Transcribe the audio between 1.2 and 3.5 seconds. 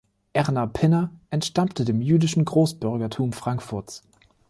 entstammte dem jüdischen Großbürgertum